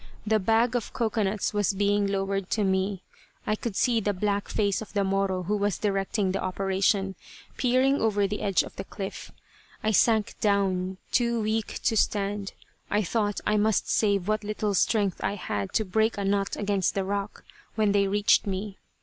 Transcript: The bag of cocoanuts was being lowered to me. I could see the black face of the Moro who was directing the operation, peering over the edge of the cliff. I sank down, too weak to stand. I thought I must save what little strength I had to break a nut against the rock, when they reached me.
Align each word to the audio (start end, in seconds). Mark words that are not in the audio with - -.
The 0.25 0.39
bag 0.39 0.75
of 0.75 0.93
cocoanuts 0.93 1.53
was 1.53 1.75
being 1.75 2.07
lowered 2.07 2.49
to 2.49 2.63
me. 2.63 3.03
I 3.45 3.55
could 3.55 3.75
see 3.75 3.99
the 3.99 4.13
black 4.15 4.49
face 4.49 4.81
of 4.81 4.91
the 4.93 5.03
Moro 5.03 5.43
who 5.43 5.55
was 5.55 5.77
directing 5.77 6.31
the 6.31 6.41
operation, 6.41 7.13
peering 7.55 8.01
over 8.01 8.25
the 8.27 8.41
edge 8.41 8.63
of 8.63 8.75
the 8.77 8.83
cliff. 8.83 9.31
I 9.83 9.91
sank 9.91 10.39
down, 10.39 10.97
too 11.11 11.41
weak 11.41 11.81
to 11.83 11.95
stand. 11.95 12.53
I 12.89 13.03
thought 13.03 13.41
I 13.45 13.57
must 13.57 13.91
save 13.91 14.27
what 14.27 14.43
little 14.43 14.73
strength 14.73 15.23
I 15.23 15.35
had 15.35 15.71
to 15.73 15.85
break 15.85 16.17
a 16.17 16.25
nut 16.25 16.57
against 16.57 16.95
the 16.95 17.03
rock, 17.03 17.43
when 17.75 17.91
they 17.91 18.07
reached 18.07 18.47
me. 18.47 18.79